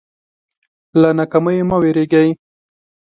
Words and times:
له 1.01 1.09
ناکامیو 1.19 1.67
مه 1.69 1.77
وېرېږئ. 1.81 2.29